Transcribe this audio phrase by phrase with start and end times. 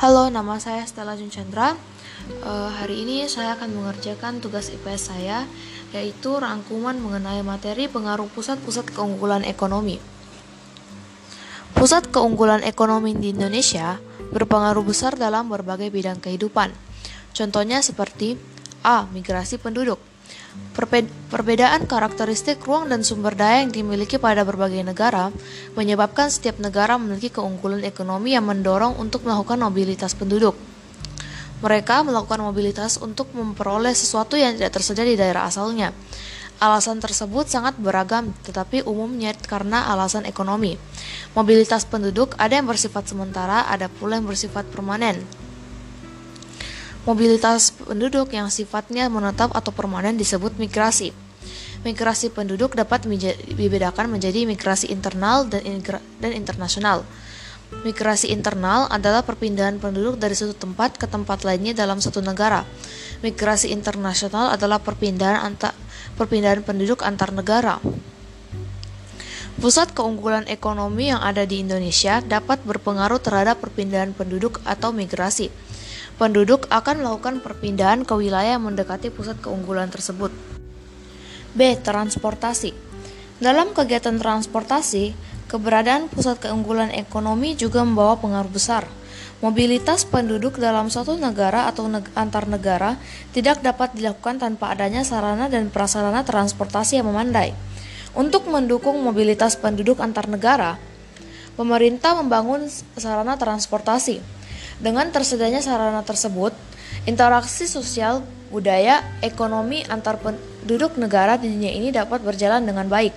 [0.00, 1.76] Halo, nama saya Stella Jun Chandra.
[2.40, 5.44] Uh, hari ini saya akan mengerjakan tugas IPS saya,
[5.92, 10.00] yaitu rangkuman mengenai materi pengaruh pusat-pusat keunggulan ekonomi.
[11.76, 14.00] Pusat keunggulan ekonomi di Indonesia
[14.32, 16.72] berpengaruh besar dalam berbagai bidang kehidupan.
[17.36, 18.40] Contohnya seperti
[18.80, 19.04] A.
[19.04, 20.00] Migrasi penduduk
[21.28, 25.28] Perbedaan karakteristik ruang dan sumber daya yang dimiliki pada berbagai negara
[25.76, 30.56] menyebabkan setiap negara memiliki keunggulan ekonomi yang mendorong untuk melakukan mobilitas penduduk.
[31.60, 35.92] Mereka melakukan mobilitas untuk memperoleh sesuatu yang tidak tersedia di daerah asalnya.
[36.60, 40.76] Alasan tersebut sangat beragam, tetapi umumnya karena alasan ekonomi.
[41.32, 45.20] Mobilitas penduduk ada yang bersifat sementara, ada pula yang bersifat permanen.
[47.08, 51.16] Mobilitas penduduk yang sifatnya menetap atau permanen disebut migrasi.
[51.80, 53.08] Migrasi penduduk dapat
[53.56, 55.64] dibedakan menjadi migrasi internal dan,
[56.20, 57.08] dan internasional.
[57.88, 62.68] Migrasi internal adalah perpindahan penduduk dari suatu tempat ke tempat lainnya dalam satu negara.
[63.24, 65.72] Migrasi internasional adalah perpindahan antar
[66.20, 67.80] perpindahan penduduk antar negara.
[69.56, 75.48] Pusat keunggulan ekonomi yang ada di Indonesia dapat berpengaruh terhadap perpindahan penduduk atau migrasi
[76.20, 80.28] penduduk akan melakukan perpindahan ke wilayah yang mendekati pusat keunggulan tersebut.
[81.56, 81.80] B.
[81.80, 82.76] Transportasi
[83.40, 85.16] Dalam kegiatan transportasi,
[85.48, 88.84] keberadaan pusat keunggulan ekonomi juga membawa pengaruh besar.
[89.40, 93.00] Mobilitas penduduk dalam suatu negara atau neg antar negara
[93.32, 97.56] tidak dapat dilakukan tanpa adanya sarana dan prasarana transportasi yang memandai.
[98.12, 100.76] Untuk mendukung mobilitas penduduk antar negara,
[101.56, 102.68] pemerintah membangun
[103.00, 104.39] sarana transportasi
[104.80, 106.56] dengan tersedianya sarana tersebut,
[107.04, 113.12] interaksi sosial, budaya, ekonomi antar penduduk negara di dunia ini dapat berjalan dengan baik.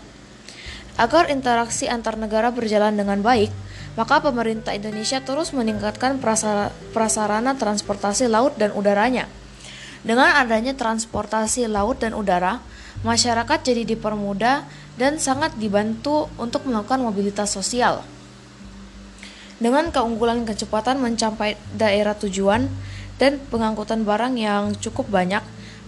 [0.99, 3.49] Agar interaksi antar negara berjalan dengan baik,
[3.97, 6.21] maka pemerintah Indonesia terus meningkatkan
[6.93, 9.25] prasarana transportasi laut dan udaranya.
[10.03, 12.59] Dengan adanya transportasi laut dan udara,
[13.07, 14.67] masyarakat jadi dipermudah
[14.99, 18.05] dan sangat dibantu untuk melakukan mobilitas sosial.
[19.63, 22.67] Dengan keunggulan kecepatan mencapai daerah tujuan
[23.15, 25.39] dan pengangkutan barang yang cukup banyak,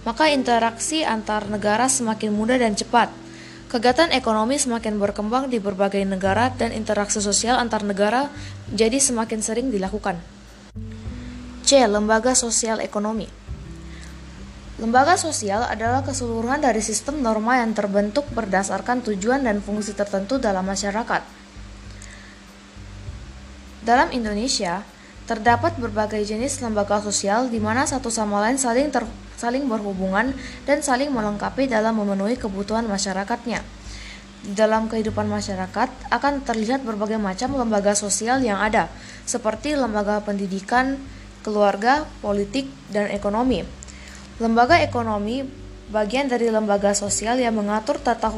[0.08, 3.12] maka interaksi antar negara semakin mudah dan cepat.
[3.68, 8.32] Kegiatan ekonomi semakin berkembang di berbagai negara dan interaksi sosial antar negara
[8.72, 10.16] jadi semakin sering dilakukan.
[11.60, 11.84] C.
[11.84, 13.28] Lembaga Sosial Ekonomi
[14.80, 20.64] Lembaga sosial adalah keseluruhan dari sistem norma yang terbentuk berdasarkan tujuan dan fungsi tertentu dalam
[20.64, 21.45] masyarakat.
[23.86, 24.82] Dalam Indonesia,
[25.30, 29.06] terdapat berbagai jenis lembaga sosial di mana satu sama lain saling ter,
[29.38, 30.34] saling berhubungan
[30.66, 33.62] dan saling melengkapi dalam memenuhi kebutuhan masyarakatnya.
[34.42, 38.90] Di dalam kehidupan masyarakat akan terlihat berbagai macam lembaga sosial yang ada,
[39.22, 40.98] seperti lembaga pendidikan,
[41.46, 43.62] keluarga, politik, dan ekonomi.
[44.42, 45.46] Lembaga ekonomi
[45.94, 48.34] bagian dari lembaga sosial yang mengatur tata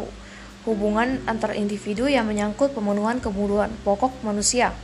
[0.69, 4.77] hubungan antar individu yang menyangkut pemenuhan kebutuhan pokok manusia.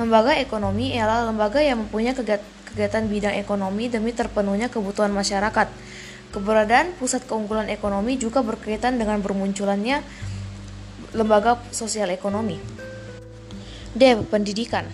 [0.00, 5.68] Lembaga ekonomi ialah lembaga yang mempunyai kegiatan bidang ekonomi demi terpenuhnya kebutuhan masyarakat.
[6.32, 10.00] Keberadaan pusat keunggulan ekonomi juga berkaitan dengan bermunculannya
[11.12, 12.56] lembaga sosial ekonomi.
[13.92, 14.16] D.
[14.32, 14.88] Pendidikan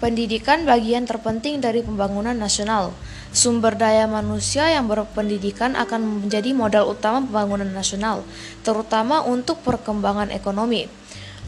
[0.00, 2.90] Pendidikan bagian terpenting dari pembangunan nasional.
[3.30, 8.26] Sumber daya manusia yang berpendidikan akan menjadi modal utama pembangunan nasional,
[8.66, 10.90] terutama untuk perkembangan ekonomi.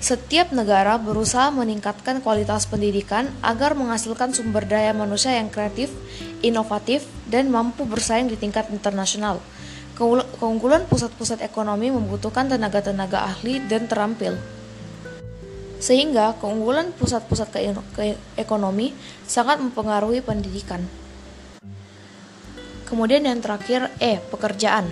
[0.04, 5.88] Setiap negara berusaha meningkatkan kualitas pendidikan agar menghasilkan sumber daya manusia yang kreatif,
[6.44, 9.40] inovatif, dan mampu bersaing di tingkat internasional.
[9.96, 14.36] Keunggulan pusat-pusat ekonomi membutuhkan tenaga-tenaga ahli dan terampil.
[15.80, 17.48] Sehingga keunggulan pusat-pusat
[17.96, 18.92] ke ekonomi
[19.24, 20.84] sangat mempengaruhi pendidikan.
[22.84, 24.84] Kemudian yang terakhir E, pekerjaan.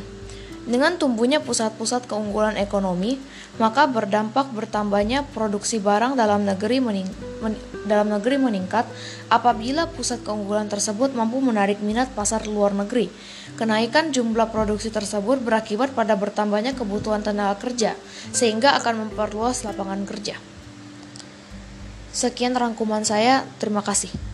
[0.63, 3.19] Dengan tumbuhnya pusat-pusat keunggulan ekonomi,
[3.59, 7.11] maka berdampak bertambahnya produksi barang dalam negeri mening
[7.43, 8.87] men dalam negeri meningkat
[9.27, 13.11] apabila pusat keunggulan tersebut mampu menarik minat pasar luar negeri.
[13.59, 17.99] Kenaikan jumlah produksi tersebut berakibat pada bertambahnya kebutuhan tenaga kerja
[18.31, 20.39] sehingga akan memperluas lapangan kerja.
[22.15, 24.32] Sekian rangkuman saya, terima kasih.